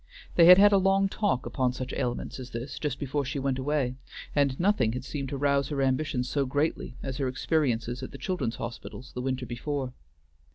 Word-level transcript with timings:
They 0.33 0.45
had 0.45 0.57
had 0.57 0.71
a 0.71 0.79
long 0.79 1.07
talk 1.09 1.45
upon 1.45 1.73
such 1.73 1.93
ailments 1.93 2.39
as 2.39 2.49
this 2.49 2.79
just 2.79 2.97
before 2.97 3.23
she 3.23 3.37
went 3.37 3.59
away, 3.59 3.97
and 4.35 4.59
nothing 4.59 4.93
had 4.93 5.05
seemed 5.05 5.29
to 5.29 5.37
rouse 5.37 5.67
her 5.67 5.79
ambition 5.83 6.23
so 6.23 6.47
greatly 6.47 6.97
as 7.03 7.17
her 7.17 7.27
experiences 7.27 8.01
at 8.01 8.09
the 8.09 8.17
children's 8.17 8.55
hospitals 8.55 9.11
the 9.13 9.21
winter 9.21 9.45
before. 9.45 9.93